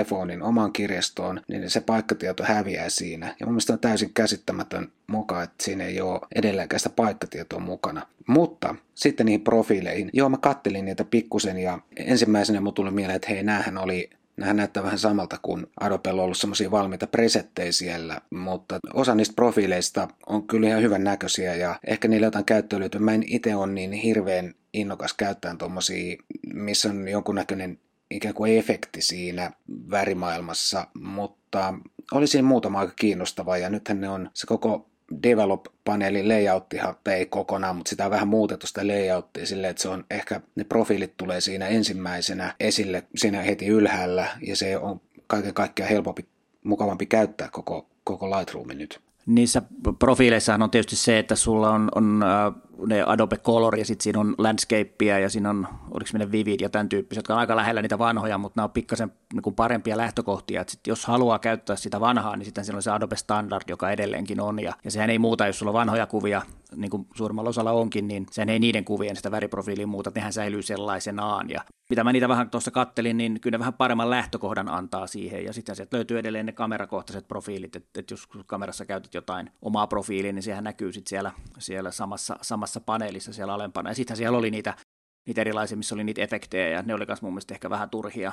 iPhonein 0.00 0.42
omaan 0.42 0.72
kirjastoon, 0.72 1.40
niin 1.48 1.70
se 1.70 1.80
paikkatieto 1.80 2.44
häviää 2.44 2.88
siinä. 2.88 3.26
Ja 3.40 3.46
mun 3.46 3.52
mielestä 3.52 3.72
on 3.72 3.78
täysin 3.78 4.14
käsittämätön 4.14 4.92
muka, 5.06 5.42
että 5.42 5.64
siinä 5.64 5.84
ei 5.84 6.00
ole 6.00 6.20
edelleenkään 6.34 6.80
sitä 6.80 6.90
paikkatietoa 6.96 7.60
mukana. 7.60 8.06
Mutta 8.26 8.74
sitten 8.94 9.26
niihin 9.26 9.44
profiileihin. 9.44 10.10
Joo, 10.12 10.28
mä 10.28 10.38
kattelin 10.38 10.84
niitä 10.84 11.04
pikkusen 11.04 11.58
ja 11.58 11.78
ensimmäisenä 11.96 12.60
mun 12.60 12.74
tuli 12.74 12.90
mieleen, 12.90 13.16
että 13.16 13.28
hei, 13.28 13.42
näähän 13.42 13.78
oli 13.78 14.10
Nämähän 14.36 14.56
näyttää 14.56 14.82
vähän 14.82 14.98
samalta 14.98 15.38
kuin 15.42 15.66
Adobella 15.80 16.22
on 16.22 16.24
ollut 16.24 16.38
semmoisia 16.38 16.70
valmiita 16.70 17.06
presettejä 17.06 17.72
siellä, 17.72 18.20
mutta 18.30 18.78
osa 18.94 19.14
niistä 19.14 19.34
profiileista 19.34 20.08
on 20.26 20.46
kyllä 20.46 20.68
ihan 20.68 20.82
hyvän 20.82 21.04
näköisiä 21.04 21.54
ja 21.54 21.80
ehkä 21.86 22.08
niillä 22.08 22.26
jotain 22.26 22.44
käyttöä 22.44 22.80
löytyy. 22.80 23.00
Mä 23.00 23.14
en 23.14 23.24
itse 23.26 23.56
ole 23.56 23.66
niin 23.66 23.92
hirveän 23.92 24.54
innokas 24.72 25.14
käyttämään 25.14 25.58
tuommoisia, 25.58 26.16
missä 26.54 26.90
on 26.90 27.08
jonkunnäköinen 27.08 27.78
ikään 28.10 28.34
kuin 28.34 28.58
efekti 28.58 29.02
siinä 29.02 29.50
värimaailmassa, 29.90 30.86
mutta 30.94 31.74
oli 32.12 32.26
siinä 32.26 32.48
muutama 32.48 32.80
aika 32.80 32.92
kiinnostava 32.96 33.58
ja 33.58 33.70
nythän 33.70 34.00
ne 34.00 34.08
on 34.08 34.30
se 34.34 34.46
koko 34.46 34.90
develop-paneelin 35.22 36.28
layouttihan 36.28 36.94
ei 37.06 37.26
kokonaan, 37.26 37.76
mutta 37.76 37.90
sitä 37.90 38.04
on 38.04 38.10
vähän 38.10 38.28
muutettu 38.28 38.66
sitä 38.66 38.86
layouttia 38.86 39.46
silleen, 39.46 39.70
että 39.70 39.82
se 39.82 39.88
on 39.88 40.04
ehkä, 40.10 40.40
ne 40.54 40.64
profiilit 40.64 41.16
tulee 41.16 41.40
siinä 41.40 41.66
ensimmäisenä 41.66 42.54
esille 42.60 43.04
siinä 43.16 43.42
heti 43.42 43.66
ylhäällä 43.66 44.26
ja 44.46 44.56
se 44.56 44.78
on 44.78 45.00
kaiken 45.26 45.54
kaikkiaan 45.54 45.90
helpompi, 45.90 46.24
mukavampi 46.64 47.06
käyttää 47.06 47.48
koko, 47.52 47.86
koko 48.04 48.30
Lightroomin 48.30 48.78
nyt. 48.78 49.00
Niissä 49.26 49.62
profiileissahan 49.98 50.62
on 50.62 50.70
tietysti 50.70 50.96
se, 50.96 51.18
että 51.18 51.36
sulla 51.36 51.70
on, 51.70 51.88
on 51.94 52.22
äh, 52.22 52.62
ne 52.86 53.02
Adobe 53.06 53.36
Color 53.36 53.78
ja 53.78 53.84
sitten 53.84 54.02
siinä 54.02 54.20
on 54.20 54.34
landscapea 54.38 55.18
ja 55.18 55.30
siinä 55.30 55.50
on, 55.50 55.68
oliko 55.90 56.10
meidän 56.12 56.32
Vivid 56.32 56.60
ja 56.60 56.68
tämän 56.68 56.88
tyyppisiä, 56.88 57.18
jotka 57.18 57.34
on 57.34 57.40
aika 57.40 57.56
lähellä 57.56 57.82
niitä 57.82 57.98
vanhoja, 57.98 58.38
mutta 58.38 58.58
nämä 58.58 58.64
on 58.64 58.70
pikkasen 58.70 59.12
niin 59.32 59.54
parempia 59.54 59.96
lähtökohtia. 59.96 60.60
Et 60.60 60.68
sit 60.68 60.86
jos 60.86 61.06
haluaa 61.06 61.38
käyttää 61.38 61.76
sitä 61.76 62.00
vanhaa, 62.00 62.36
niin 62.36 62.44
sitten 62.44 62.64
siellä 62.64 62.78
on 62.78 62.82
se 62.82 62.90
Adobe 62.90 63.16
Standard, 63.16 63.62
joka 63.68 63.90
edelleenkin 63.90 64.40
on 64.40 64.62
ja, 64.62 64.72
ja 64.84 64.90
sehän 64.90 65.10
ei 65.10 65.18
muuta, 65.18 65.46
jos 65.46 65.58
sulla 65.58 65.70
on 65.70 65.74
vanhoja 65.74 66.06
kuvia, 66.06 66.42
niin 66.76 66.90
kuin 66.90 67.06
suurimmalla 67.14 67.50
osalla 67.50 67.72
onkin, 67.72 68.08
niin 68.08 68.26
sehän 68.30 68.48
ei 68.48 68.58
niiden 68.58 68.84
kuvien 68.84 69.16
sitä 69.16 69.30
väriprofiiliin 69.30 69.88
muuta, 69.88 70.12
nehän 70.14 70.32
säilyy 70.32 70.62
sellaisenaan. 70.62 71.50
Ja 71.50 71.60
mitä 71.90 72.04
mä 72.04 72.12
niitä 72.12 72.28
vähän 72.28 72.50
tuossa 72.50 72.70
kattelin, 72.70 73.16
niin 73.16 73.40
kyllä 73.40 73.54
ne 73.54 73.58
vähän 73.58 73.74
paremman 73.74 74.10
lähtökohdan 74.10 74.68
antaa 74.68 75.06
siihen 75.06 75.44
ja 75.44 75.52
sitten 75.52 75.76
sieltä 75.76 75.96
löytyy 75.96 76.18
edelleen 76.18 76.46
ne 76.46 76.52
kamerakohtaiset 76.52 77.28
profiilit, 77.28 77.76
että, 77.76 78.00
että 78.00 78.12
jos 78.12 78.28
kamerassa 78.46 78.84
käytät 78.84 79.14
jotain 79.14 79.50
omaa 79.62 79.86
profiiliä, 79.86 80.32
niin 80.32 80.42
sehän 80.42 80.64
näkyy 80.64 80.92
sitten 80.92 81.10
siellä, 81.10 81.32
siellä 81.58 81.90
samassa, 81.90 82.36
samassa 82.42 82.63
paneelissa 82.86 83.32
siellä 83.32 83.54
alempana. 83.54 83.90
Ja 83.90 83.94
sittenhän 83.94 84.16
siellä 84.16 84.38
oli 84.38 84.50
niitä 84.50 84.74
niitä 85.26 85.40
erilaisia, 85.40 85.76
missä 85.76 85.94
oli 85.94 86.04
niitä 86.04 86.22
efektejä 86.22 86.68
ja 86.68 86.82
ne 86.82 86.94
oli 86.94 87.04
myös 87.06 87.22
mun 87.22 87.32
mielestä 87.32 87.54
ehkä 87.54 87.70
vähän 87.70 87.90
turhia, 87.90 88.32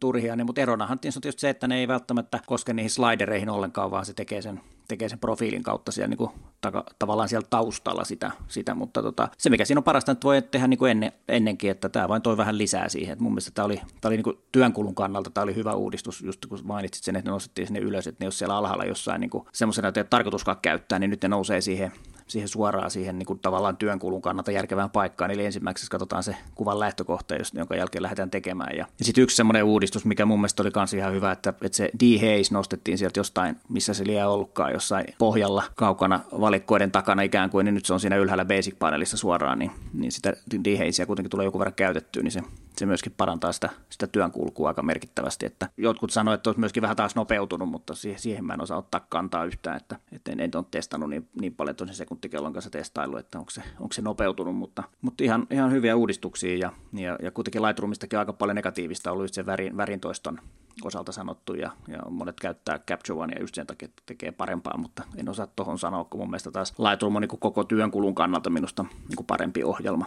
turhia 0.00 0.36
niin, 0.36 0.46
mutta 0.46 0.60
eronahan 0.60 0.94
on 0.94 1.00
tietysti 1.00 1.40
se, 1.40 1.50
että 1.50 1.68
ne 1.68 1.78
ei 1.78 1.88
välttämättä 1.88 2.40
koske 2.46 2.72
niihin 2.72 2.90
slidereihin 2.90 3.48
ollenkaan, 3.48 3.90
vaan 3.90 4.06
se 4.06 4.14
tekee 4.14 4.42
sen, 4.42 4.60
tekee 4.88 5.08
sen 5.08 5.18
profiilin 5.18 5.62
kautta 5.62 5.92
siellä 5.92 6.08
niin 6.08 6.18
kuin, 6.18 6.30
taka, 6.60 6.84
tavallaan 6.98 7.28
siellä 7.28 7.46
taustalla 7.50 8.04
sitä, 8.04 8.30
sitä. 8.48 8.74
mutta 8.74 9.02
tota, 9.02 9.28
se 9.38 9.50
mikä 9.50 9.64
siinä 9.64 9.78
on 9.78 9.84
parasta, 9.84 10.12
että 10.12 10.24
voi 10.24 10.42
tehdä 10.42 10.66
niin 10.66 10.78
kuin 10.78 10.90
ennen, 10.90 11.12
ennenkin, 11.28 11.70
että 11.70 11.88
tämä 11.88 12.08
vain 12.08 12.22
toi 12.22 12.36
vähän 12.36 12.58
lisää 12.58 12.88
siihen, 12.88 13.12
että 13.12 13.22
mun 13.22 13.32
mielestä 13.32 13.50
tämä 13.54 13.66
oli, 13.66 13.76
tämä 13.76 14.08
oli 14.08 14.16
niin 14.16 14.24
kuin 14.24 14.38
työnkulun 14.52 14.94
kannalta, 14.94 15.30
tämä 15.30 15.42
oli 15.42 15.54
hyvä 15.54 15.74
uudistus, 15.74 16.20
just 16.20 16.46
kun 16.46 16.58
mainitsit 16.62 17.04
sen, 17.04 17.16
että 17.16 17.30
ne 17.30 17.32
nostettiin 17.32 17.66
sinne 17.66 17.80
ylös, 17.80 18.06
että 18.06 18.24
ne 18.24 18.26
jos 18.26 18.38
siellä 18.38 18.56
alhaalla 18.56 18.84
jossain 18.84 19.20
niin 19.20 19.30
semmoisena, 19.52 19.88
että 19.88 20.00
ei 20.00 20.04
tarkoituskaan 20.10 20.56
käyttää, 20.62 20.98
niin 20.98 21.10
nyt 21.10 21.22
ne 21.22 21.28
nousee 21.28 21.60
siihen 21.60 21.92
siihen 22.30 22.48
suoraan 22.48 22.90
siihen 22.90 23.18
niin 23.18 23.26
kuin 23.26 23.38
tavallaan 23.38 23.76
työnkulun 23.76 24.22
kannalta 24.22 24.50
järkevään 24.50 24.90
paikkaan. 24.90 25.30
Eli 25.30 25.44
ensimmäiseksi 25.44 25.90
katsotaan 25.90 26.22
se 26.22 26.36
kuvan 26.54 26.80
lähtökohta, 26.80 27.34
jonka 27.54 27.76
jälkeen 27.76 28.02
lähdetään 28.02 28.30
tekemään. 28.30 28.76
Ja, 28.76 28.86
ja 28.98 29.04
sitten 29.04 29.24
yksi 29.24 29.36
semmoinen 29.36 29.64
uudistus, 29.64 30.04
mikä 30.04 30.26
mun 30.26 30.38
mielestä 30.38 30.62
oli 30.62 30.70
myös 30.76 30.94
ihan 30.94 31.12
hyvä, 31.12 31.32
että, 31.32 31.54
että 31.62 31.76
se 31.76 31.90
dehaze 32.00 32.54
nostettiin 32.54 32.98
sieltä 32.98 33.20
jostain, 33.20 33.56
missä 33.68 33.94
se 33.94 34.06
liian 34.06 34.28
ollutkaan, 34.28 34.72
jossain 34.72 35.06
pohjalla 35.18 35.62
kaukana 35.74 36.20
valikkoiden 36.40 36.90
takana 36.90 37.22
ikään 37.22 37.50
kuin, 37.50 37.64
niin 37.64 37.74
nyt 37.74 37.86
se 37.86 37.92
on 37.92 38.00
siinä 38.00 38.16
ylhäällä 38.16 38.44
basic-panelissa 38.44 39.16
suoraan, 39.16 39.58
niin, 39.58 39.70
niin 39.92 40.12
sitä 40.12 40.32
dehazea 40.64 41.06
kuitenkin 41.06 41.30
tulee 41.30 41.44
joku 41.44 41.58
verran 41.58 41.74
käytettyä, 41.74 42.22
niin 42.22 42.32
se 42.32 42.42
se 42.80 42.86
myöskin 42.86 43.14
parantaa 43.16 43.52
sitä, 43.52 43.70
sitä 43.90 44.06
työn 44.06 44.32
kulkua 44.32 44.68
aika 44.68 44.82
merkittävästi. 44.82 45.46
Että 45.46 45.68
jotkut 45.76 46.10
sanoivat, 46.10 46.38
että 46.38 46.50
olisi 46.50 46.60
myöskin 46.60 46.82
vähän 46.82 46.96
taas 46.96 47.14
nopeutunut, 47.14 47.68
mutta 47.68 47.94
siihen, 47.94 48.20
siihen 48.20 48.44
mä 48.44 48.54
en 48.54 48.62
osaa 48.62 48.78
ottaa 48.78 49.06
kantaa 49.08 49.44
yhtään, 49.44 49.76
että, 49.76 49.96
että 50.12 50.32
en, 50.32 50.40
en 50.40 50.50
ole 50.54 50.64
testannut 50.70 51.10
niin, 51.10 51.28
niin 51.40 51.54
paljon 51.54 51.76
tosi 51.76 51.94
sekuntikellon 52.20 52.52
kanssa 52.52 52.70
testailu, 52.70 53.16
että 53.16 53.38
onko 53.38 53.50
se, 53.50 53.62
onko 53.80 53.92
se 53.92 54.02
nopeutunut, 54.02 54.56
mutta, 54.56 54.82
mutta 55.02 55.24
ihan, 55.24 55.46
ihan 55.50 55.72
hyviä 55.72 55.96
uudistuksia 55.96 56.56
ja, 56.56 56.72
ja, 56.92 57.18
ja 57.22 57.30
kuitenkin 57.30 57.62
Lightroomistakin 57.62 58.18
aika 58.18 58.32
paljon 58.32 58.56
negatiivista 58.56 59.12
ollut 59.12 59.32
se 59.32 59.46
värin, 59.46 59.76
värintoiston 59.76 60.38
osalta 60.84 61.12
sanottu 61.12 61.54
ja, 61.54 61.70
ja 61.88 61.98
monet 62.10 62.40
käyttää 62.40 62.78
Capture 62.78 63.18
One 63.18 63.32
ja 63.34 63.40
just 63.40 63.54
sen 63.54 63.66
takia 63.66 63.86
että 63.86 64.02
tekee 64.06 64.32
parempaa, 64.32 64.76
mutta 64.76 65.02
en 65.16 65.28
osaa 65.28 65.46
tuohon 65.46 65.78
sanoa, 65.78 66.04
kun 66.04 66.20
mun 66.20 66.30
mielestä 66.30 66.50
taas 66.50 66.74
Lightroom 66.78 67.16
on 67.16 67.22
niin 67.22 67.40
koko 67.40 67.64
työn 67.64 67.90
kulun 67.90 68.14
kannalta 68.14 68.50
minusta 68.50 68.84
niin 69.08 69.26
parempi 69.26 69.64
ohjelma. 69.64 70.06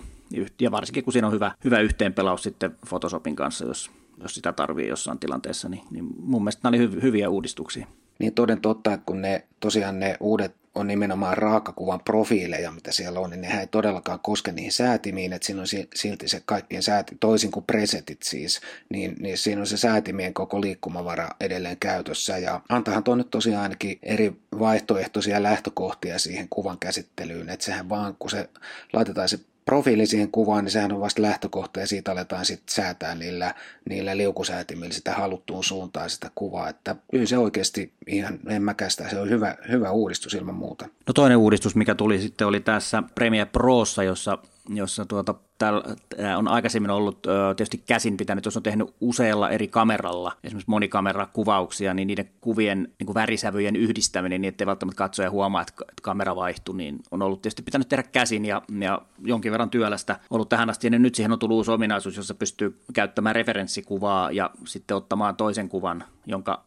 Ja 0.62 0.72
varsinkin 0.72 1.04
kun 1.04 1.14
siinä 1.14 1.28
on 1.28 1.34
hyvä, 1.34 1.52
hyvä 1.64 1.80
yhteenpelaus 1.80 2.44
sitten 2.44 2.78
Photoshopin 2.90 3.36
kanssa, 3.36 3.66
jos, 3.66 3.92
jos 4.22 4.36
sitä 4.36 4.54
tarvii 4.54 4.88
jossain 4.88 5.20
tilanteessa, 5.20 5.70
niin, 5.70 5.84
niin 5.92 6.06
mun 6.20 6.44
mielestä 6.44 6.60
nämä 6.64 6.70
oli 6.70 6.80
hy, 6.80 7.02
hyviä 7.02 7.30
uudistuksia. 7.30 7.88
Niin 8.20 8.34
toden 8.34 8.62
totta, 8.62 8.98
kun 8.98 9.22
ne 9.22 9.48
tosiaan 9.60 10.00
ne 10.00 10.18
uudet 10.20 10.63
on 10.76 10.88
nimenomaan 10.88 11.38
raakakuvan 11.38 12.00
profiileja, 12.00 12.72
mitä 12.72 12.92
siellä 12.92 13.20
on, 13.20 13.30
niin 13.30 13.42
nehän 13.42 13.60
ei 13.60 13.68
todellakaan 13.68 14.20
koske 14.20 14.52
niihin 14.52 14.72
säätimiin, 14.72 15.34
että 15.34 15.46
siinä 15.46 15.62
on 15.62 15.68
silti 15.96 16.28
se 16.28 16.42
kaikkien 16.46 16.84
sääti, 16.84 17.18
toisin 17.20 17.52
kuin 17.52 17.66
presetit 17.66 18.24
siis, 18.24 18.62
niin, 18.90 19.16
niin 19.20 19.38
siinä 19.38 19.62
on 19.62 19.68
se 19.68 19.78
säätimien 19.78 20.34
koko 20.34 20.62
liikkumavara 20.62 21.30
edelleen 21.40 21.78
käytössä, 21.78 22.38
ja 22.38 22.62
antahan 22.70 23.04
tuo 23.04 23.16
nyt 23.16 23.30
tosiaan 23.30 23.64
ainakin 23.64 24.00
eri 24.04 24.34
vaihtoehtoisia 24.60 25.44
lähtökohtia 25.44 26.20
siihen 26.20 26.48
kuvan 26.50 26.80
käsittelyyn, 26.80 27.50
että 27.50 27.66
sehän 27.66 27.90
vaan, 27.90 28.16
kun 28.20 28.30
se 28.30 28.50
laitetaan 28.94 29.30
se 29.30 29.40
profiili 29.66 30.06
siihen 30.06 30.32
kuvaan, 30.32 30.64
niin 30.64 30.72
sehän 30.72 30.92
on 30.92 31.00
vasta 31.00 31.22
lähtökohta 31.22 31.80
ja 31.80 31.88
siitä 31.88 32.12
aletaan 32.12 32.46
sitten 32.46 32.76
säätää 32.76 33.16
niillä, 33.16 33.54
niillä 33.90 34.18
liukusäätimillä 34.18 34.94
sitä 34.94 35.14
haluttuun 35.14 35.64
suuntaan 35.64 36.10
sitä 36.10 36.32
kuvaa. 36.36 36.70
Että 36.70 36.96
kyllä 37.12 37.26
se 37.26 37.38
oikeasti 37.38 37.94
ihan, 38.08 38.40
en 38.48 38.64
mäkästä, 38.64 39.10
se 39.10 39.20
on 39.20 39.30
hyvä, 39.30 39.56
hyvä 39.70 39.92
uudistus 39.92 40.34
ilman 40.34 40.56
muuta. 40.56 40.86
No 41.08 41.14
toinen 41.14 41.38
uudistus, 41.38 41.76
mikä 41.76 41.96
tuli 41.96 42.20
sitten, 42.20 42.48
oli 42.48 42.60
tässä 42.60 43.04
Premiere 43.16 43.50
Prossa, 43.52 44.04
jossa 44.04 44.38
jossa 44.70 45.06
tuota, 45.06 45.36
tämä 45.58 46.38
on 46.38 46.48
aikaisemmin 46.48 46.92
ollut 46.92 47.28
tietysti 47.58 47.78
käsin 47.78 48.18
pitänyt, 48.18 48.46
jos 48.46 48.58
on 48.58 48.64
tehnyt 48.64 48.96
usealla 49.02 49.50
eri 49.50 49.68
kameralla, 49.68 50.32
esimerkiksi 50.44 50.70
monikamerakuvauksia, 50.70 51.94
niin 51.94 52.08
niiden 52.08 52.30
kuvien 52.42 52.94
niin 53.00 53.06
kuin 53.06 53.14
värisävyjen 53.14 53.76
yhdistäminen, 53.76 54.42
niin 54.42 54.50
ettei 54.50 54.68
välttämättä 54.68 54.98
katsoja 54.98 55.32
huomaa, 55.32 55.62
että 55.62 55.74
kamera 56.02 56.36
vaihtuu, 56.36 56.76
niin 56.76 57.00
on 57.12 57.22
ollut 57.22 57.42
tietysti 57.42 57.62
pitänyt 57.62 57.90
tehdä 57.90 58.04
käsin 58.04 58.46
ja, 58.46 58.62
ja 58.80 59.02
jonkin 59.24 59.52
verran 59.52 59.70
työlästä 59.70 60.20
ollut 60.30 60.50
tähän 60.50 60.70
asti. 60.70 60.88
Ja 60.88 61.00
nyt 61.00 61.16
siihen 61.16 61.32
on 61.32 61.40
tullut 61.40 61.58
uusi 61.58 61.72
ominaisuus, 61.72 62.18
jossa 62.18 62.34
pystyy 62.34 62.80
käyttämään 62.94 63.36
referenssikuvaa 63.36 64.32
ja 64.32 64.50
sitten 64.66 64.98
ottamaan 64.98 65.36
toisen 65.36 65.70
kuvan, 65.70 66.04
jonka 66.26 66.64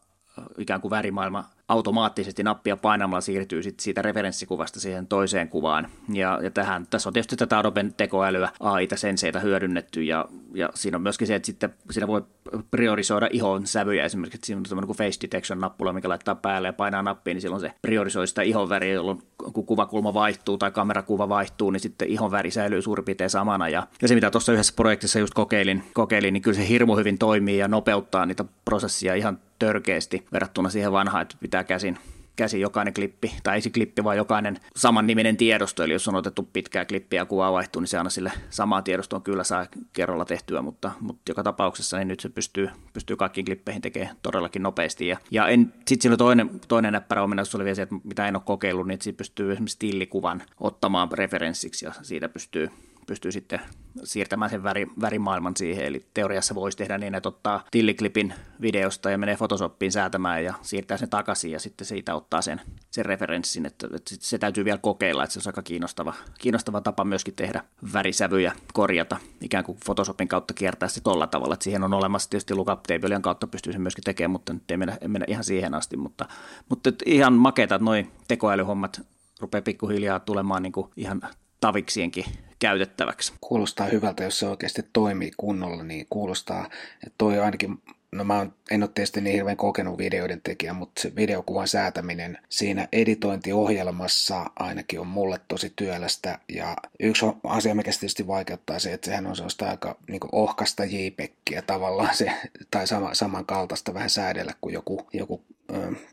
ikään 0.57 0.81
kuin 0.81 0.91
värimaailma 0.91 1.45
automaattisesti 1.67 2.43
nappia 2.43 2.77
painamalla 2.77 3.21
siirtyy 3.21 3.63
sit 3.63 3.79
siitä 3.79 4.01
referenssikuvasta 4.01 4.79
siihen 4.79 5.07
toiseen 5.07 5.49
kuvaan. 5.49 5.87
Ja, 6.13 6.39
ja 6.43 6.51
tähän, 6.51 6.87
tässä 6.89 7.09
on 7.09 7.13
tietysti 7.13 7.35
tätä 7.35 7.59
Adoben 7.59 7.93
tekoälyä, 7.93 8.49
AI-ta, 8.59 8.95
senseitä 8.95 9.39
hyödynnetty, 9.39 10.03
ja, 10.03 10.25
ja 10.53 10.69
siinä 10.73 10.97
on 10.97 11.01
myöskin 11.01 11.27
se, 11.27 11.35
että 11.35 11.45
sitten 11.45 11.73
siinä 11.91 12.07
voi 12.07 12.23
priorisoida 12.71 13.29
ihon 13.31 13.67
sävyjä, 13.67 14.05
esimerkiksi 14.05 14.45
siinä 14.45 14.59
on 14.59 14.63
tämmöinen 14.63 14.87
kuin 14.87 14.97
face 14.97 15.19
detection-nappula, 15.21 15.93
mikä 15.93 16.09
laittaa 16.09 16.35
päälle 16.35 16.67
ja 16.67 16.73
painaa 16.73 17.03
nappiin, 17.03 17.35
niin 17.35 17.41
silloin 17.41 17.61
se 17.61 17.73
priorisoi 17.81 18.27
sitä 18.27 18.41
ihon 18.41 18.69
väriä, 18.69 18.93
jolloin 18.93 19.23
kun 19.53 19.65
kuvakulma 19.65 20.13
vaihtuu 20.13 20.57
tai 20.57 20.71
kamerakuva 20.71 21.29
vaihtuu, 21.29 21.71
niin 21.71 21.79
sitten 21.79 22.07
ihon 22.07 22.31
väri 22.31 22.51
säilyy 22.51 22.81
suurin 22.81 23.05
piirtein 23.05 23.29
samana. 23.29 23.69
Ja, 23.69 23.87
ja 24.01 24.07
se, 24.07 24.15
mitä 24.15 24.31
tuossa 24.31 24.53
yhdessä 24.53 24.73
projektissa 24.75 25.19
just 25.19 25.33
kokeilin, 25.33 25.83
kokeilin, 25.93 26.33
niin 26.33 26.41
kyllä 26.41 26.57
se 26.57 26.67
hirmu 26.67 26.95
hyvin 26.95 27.17
toimii 27.17 27.57
ja 27.57 27.67
nopeuttaa 27.67 28.25
niitä 28.25 28.45
prosessia 28.65 29.15
ihan 29.15 29.39
törkeästi 29.59 30.25
verrattuna 30.33 30.69
siihen 30.69 30.91
vanhaan, 30.91 31.21
että 31.21 31.35
pitää 31.39 31.56
käsin 31.63 31.97
käsi 32.37 32.59
jokainen 32.59 32.93
klippi, 32.93 33.33
tai 33.43 33.55
ei 33.55 33.61
se 33.61 33.69
klippi, 33.69 34.03
vaan 34.03 34.17
jokainen 34.17 34.57
saman 34.75 35.07
niminen 35.07 35.37
tiedosto, 35.37 35.83
eli 35.83 35.93
jos 35.93 36.07
on 36.07 36.15
otettu 36.15 36.49
pitkää 36.53 36.85
klippiä 36.85 37.21
ja 37.21 37.25
kuva 37.25 37.51
vaihtuu, 37.51 37.79
niin 37.79 37.87
se 37.87 37.97
aina 37.97 38.09
sille 38.09 38.31
samaa 38.49 38.81
tiedostoon 38.81 39.21
kyllä 39.21 39.43
saa 39.43 39.65
kerralla 39.93 40.25
tehtyä, 40.25 40.61
mutta, 40.61 40.91
mutta 40.99 41.31
joka 41.31 41.43
tapauksessa 41.43 41.97
niin 41.97 42.07
nyt 42.07 42.19
se 42.19 42.29
pystyy, 42.29 42.69
pystyy 42.93 43.15
kaikkiin 43.15 43.45
klippeihin 43.45 43.81
tekemään 43.81 44.15
todellakin 44.21 44.63
nopeasti. 44.63 45.07
Ja, 45.07 45.17
ja 45.31 45.45
sitten 45.87 46.01
siinä 46.01 46.17
toinen, 46.17 46.49
toinen 46.67 46.93
näppärä 46.93 47.23
ominaisuus 47.23 47.55
oli 47.55 47.63
vielä 47.63 47.75
se, 47.75 47.81
että 47.81 47.95
mitä 48.03 48.27
en 48.27 48.35
ole 48.35 48.43
kokeillut, 48.45 48.87
niin 48.87 49.01
siitä 49.01 49.17
pystyy 49.17 49.51
esimerkiksi 49.51 49.79
tillikuvan 49.79 50.43
ottamaan 50.59 51.11
referenssiksi 51.11 51.85
ja 51.85 51.93
siitä 52.01 52.29
pystyy 52.29 52.69
pystyy 53.07 53.31
sitten 53.31 53.59
siirtämään 54.03 54.51
sen 54.51 54.63
väri, 54.63 54.87
värimaailman 55.01 55.57
siihen. 55.57 55.85
Eli 55.85 56.05
teoriassa 56.13 56.55
voisi 56.55 56.77
tehdä 56.77 56.97
niin, 56.97 57.15
että 57.15 57.29
ottaa 57.29 57.63
tilliklipin 57.71 58.33
videosta 58.61 59.11
ja 59.11 59.17
menee 59.17 59.35
Photoshoppiin 59.35 59.91
säätämään 59.91 60.43
ja 60.43 60.53
siirtää 60.61 60.97
sen 60.97 61.09
takaisin 61.09 61.51
ja 61.51 61.59
sitten 61.59 61.87
siitä 61.87 62.15
ottaa 62.15 62.41
sen, 62.41 62.61
sen 62.91 63.05
referenssin. 63.05 63.65
Että, 63.65 63.87
että 63.95 64.15
se 64.19 64.37
täytyy 64.37 64.65
vielä 64.65 64.77
kokeilla, 64.77 65.23
että 65.23 65.33
se 65.33 65.39
on 65.39 65.43
aika 65.47 65.61
kiinnostava, 65.61 66.13
kiinnostava 66.39 66.81
tapa 66.81 67.03
myöskin 67.03 67.35
tehdä 67.35 67.63
värisävyjä, 67.93 68.53
korjata, 68.73 69.17
ikään 69.41 69.63
kuin 69.63 69.77
Photoshopin 69.85 70.27
kautta 70.27 70.53
kiertää 70.53 70.89
se 70.89 71.01
tolla 71.01 71.27
tavalla. 71.27 71.53
Että 71.53 71.63
siihen 71.63 71.83
on 71.83 71.93
olemassa 71.93 72.29
tietysti 72.29 72.53
lookup 72.53 72.83
tablein 72.83 73.21
kautta 73.21 73.47
pystyy 73.47 73.73
sen 73.73 73.81
myöskin 73.81 74.03
tekemään, 74.03 74.31
mutta 74.31 74.53
nyt 74.53 74.71
ei 74.71 74.77
mennä, 74.77 74.97
ei 75.01 75.07
mennä 75.07 75.25
ihan 75.29 75.43
siihen 75.43 75.73
asti. 75.73 75.97
Mutta, 75.97 76.25
mutta 76.69 76.89
ihan 77.05 77.33
makeita, 77.33 77.75
että 77.75 77.85
noin 77.85 78.11
tekoälyhommat 78.27 79.01
rupeaa 79.39 79.61
pikkuhiljaa 79.61 80.19
tulemaan 80.19 80.63
niin 80.63 80.73
kuin 80.73 80.89
ihan 80.95 81.21
taviksienkin 81.59 82.25
käytettäväksi. 82.59 83.33
Kuulostaa 83.41 83.87
hyvältä, 83.87 84.23
jos 84.23 84.39
se 84.39 84.47
oikeasti 84.47 84.83
toimii 84.93 85.31
kunnolla, 85.37 85.83
niin 85.83 86.07
kuulostaa, 86.09 86.65
että 87.03 87.15
toi 87.17 87.39
ainakin 87.39 87.81
No 88.11 88.23
mä 88.23 88.47
en 88.71 88.83
ole 88.83 88.89
tietysti 88.93 89.21
niin 89.21 89.35
hirveän 89.35 89.57
kokenut 89.57 89.97
videoiden 89.97 90.41
tekijä, 90.41 90.73
mutta 90.73 91.01
se 91.01 91.15
videokuvan 91.15 91.67
säätäminen 91.67 92.37
siinä 92.49 92.87
editointiohjelmassa 92.91 94.45
ainakin 94.59 94.99
on 94.99 95.07
mulle 95.07 95.39
tosi 95.47 95.73
työlästä. 95.75 96.39
Ja 96.49 96.77
yksi 96.99 97.25
asia, 97.43 97.75
mikä 97.75 97.91
tietysti 97.91 98.27
vaikeuttaa 98.27 98.79
se, 98.79 98.93
että 98.93 99.05
sehän 99.05 99.27
on 99.27 99.35
sellaista 99.35 99.69
aika 99.69 99.97
niin 100.07 100.19
ohkasta 100.31 100.85
JPEGiä 100.85 101.61
tavallaan 101.61 102.15
se, 102.15 102.31
tai 102.71 102.87
sama, 102.87 103.13
samankaltaista 103.13 103.93
vähän 103.93 104.09
säädellä 104.09 104.53
kuin 104.61 104.73
joku, 104.73 105.07
joku 105.13 105.43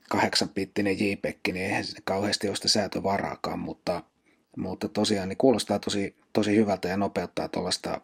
kahdeksanpittinen 0.08 1.00
JPEG, 1.00 1.38
niin 1.46 1.66
eihän 1.66 1.84
se 1.84 1.98
kauheasti 2.04 2.48
ole 2.48 2.56
sitä 2.56 2.68
säätövaraakaan, 2.68 3.58
mutta 3.58 4.02
mutta 4.56 4.88
tosiaan 4.88 5.28
niin 5.28 5.36
kuulostaa 5.36 5.78
tosi, 5.78 6.14
tosi 6.32 6.56
hyvältä 6.56 6.88
ja 6.88 6.96
nopeuttaa 6.96 7.48
tuollaista 7.48 8.00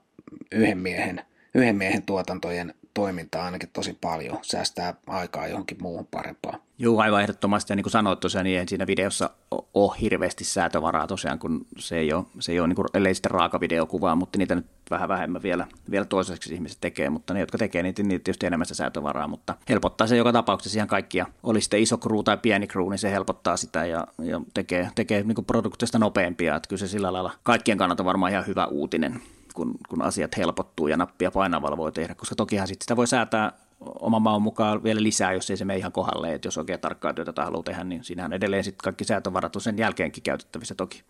yhden 0.52 0.78
miehen, 0.78 1.22
yhden 1.54 1.76
miehen 1.76 2.02
tuotantojen 2.02 2.74
toimintaa 3.00 3.44
ainakin 3.44 3.68
tosi 3.72 3.98
paljon, 4.00 4.38
säästää 4.42 4.94
aikaa 5.06 5.46
johonkin 5.46 5.78
muuhun 5.80 6.06
parempaan. 6.10 6.60
Joo, 6.78 7.00
aivan 7.00 7.22
ehdottomasti. 7.22 7.72
Ja 7.72 7.76
niin 7.76 7.84
kuin 7.84 7.92
sanoit 7.92 8.20
tosiaan, 8.20 8.44
niin 8.44 8.68
siinä 8.68 8.86
videossa 8.86 9.30
ole 9.74 9.96
hirveästi 10.00 10.44
säätövaraa 10.44 11.06
tosiaan, 11.06 11.38
kun 11.38 11.66
se 11.78 11.98
ei 11.98 12.12
ole, 12.12 12.24
se 12.38 12.52
ei 12.52 12.60
ole 12.60 12.68
niin 12.68 12.76
kuin, 12.76 12.86
ellei 12.94 13.14
sitten 13.14 13.30
raaka 13.30 13.60
videokuvaa, 13.60 14.14
mutta 14.14 14.38
niitä 14.38 14.54
nyt 14.54 14.66
vähän 14.90 15.08
vähemmän 15.08 15.42
vielä, 15.42 15.66
vielä 15.90 16.04
toiseksi 16.04 16.54
ihmiset 16.54 16.78
tekee, 16.80 17.10
mutta 17.10 17.34
ne, 17.34 17.40
jotka 17.40 17.58
tekee 17.58 17.82
niitä, 17.82 18.02
niin 18.02 18.20
tietysti 18.20 18.46
enemmän 18.46 18.66
sitä 18.66 18.76
säätövaraa, 18.76 19.28
mutta 19.28 19.54
helpottaa 19.68 20.06
se 20.06 20.16
joka 20.16 20.32
tapauksessa 20.32 20.78
ihan 20.78 20.88
kaikkia. 20.88 21.26
Oli 21.42 21.60
sitten 21.60 21.80
iso 21.80 21.98
crew 21.98 22.24
tai 22.24 22.36
pieni 22.36 22.66
crew, 22.66 22.90
niin 22.90 22.98
se 22.98 23.10
helpottaa 23.10 23.56
sitä 23.56 23.86
ja, 23.86 24.06
ja 24.22 24.40
tekee, 24.54 24.90
tekee 24.94 25.22
niin 25.22 25.44
produktista 25.46 25.98
nopeampia, 25.98 26.56
että 26.56 26.68
kyllä 26.68 26.80
se 26.80 26.88
sillä 26.88 27.12
lailla 27.12 27.32
kaikkien 27.42 27.78
kannalta 27.78 28.04
varmaan 28.04 28.32
ihan 28.32 28.46
hyvä 28.46 28.66
uutinen 28.66 29.20
kun, 29.60 29.74
kun 29.88 30.02
asiat 30.02 30.36
helpottuu 30.36 30.88
ja 30.88 30.96
nappia 30.96 31.30
painavalla 31.30 31.76
voi 31.76 31.92
tehdä, 31.92 32.14
koska 32.14 32.34
tokihan 32.34 32.68
sit 32.68 32.82
sitä 32.82 32.96
voi 32.96 33.06
säätää 33.06 33.52
oman 34.00 34.22
maun 34.22 34.42
mukaan 34.42 34.82
vielä 34.82 35.02
lisää, 35.02 35.32
jos 35.32 35.50
ei 35.50 35.56
se 35.56 35.64
mene 35.64 35.78
ihan 35.78 35.92
kohdalle, 35.92 36.34
että 36.34 36.46
jos 36.46 36.58
oikein 36.58 36.80
tarkkaa 36.80 37.12
työtä 37.12 37.44
haluaa 37.44 37.62
tehdä, 37.62 37.84
niin 37.84 38.04
siinähän 38.04 38.32
edelleen 38.32 38.64
sitten 38.64 38.84
kaikki 38.84 39.04
säätövarat 39.04 39.56
on 39.56 39.62
sen 39.62 39.78
jälkeenkin 39.78 40.22
käytettävissä 40.22 40.74
toki. 40.74 41.04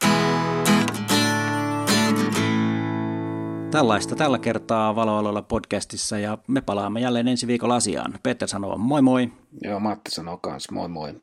Tällaista 3.70 4.16
tällä 4.16 4.38
kertaa 4.38 4.96
Valoaloilla 4.96 5.42
podcastissa 5.42 6.18
ja 6.18 6.38
me 6.46 6.60
palaamme 6.60 7.00
jälleen 7.00 7.28
ensi 7.28 7.46
viikolla 7.46 7.76
asiaan. 7.76 8.14
Peter 8.22 8.48
sanoo 8.48 8.78
moi 8.78 9.02
moi. 9.02 9.32
Joo, 9.62 9.80
Matti 9.80 10.10
sanoo 10.10 10.36
kans 10.36 10.70
moi 10.70 10.88
moi. 10.88 11.14